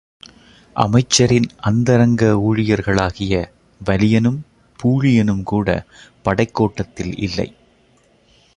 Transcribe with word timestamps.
அமைச்சரின் 0.75 1.47
அந்தரங்க 1.59 2.23
ஊழியர்களாகிய 2.47 3.33
வலியனும் 3.81 4.39
பூழியனும் 4.79 5.43
கூடப் 5.43 5.87
படைக்கோட்டத்தில் 6.23 7.15
இல்லை. 7.17 7.47